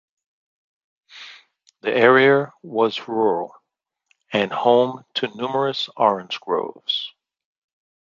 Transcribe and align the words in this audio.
The 1.81 1.93
area 1.95 2.53
was 2.63 3.07
rural 3.07 3.53
and 4.33 4.51
home 4.51 5.05
to 5.13 5.27
numerous 5.35 5.89
orange 5.95 6.39
groves. 6.39 7.13